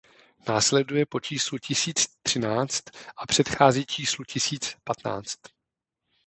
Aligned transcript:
Následuje 0.47 1.05
po 1.05 1.19
číslu 1.19 1.57
tisíc 1.57 2.07
třináct 2.23 2.83
a 3.17 3.25
předchází 3.27 3.85
číslu 3.85 4.23
tisíc 4.23 4.75
patnáct. 4.83 5.37